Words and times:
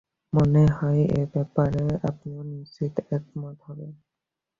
মনে 0.33 0.63
হয়, 0.77 1.01
এ 1.13 1.21
ব্যাপারে 1.33 1.83
আপনিও 2.09 2.41
নিশ্চয় 2.51 2.89
একমত 3.11 3.57
হবেন। 3.67 3.91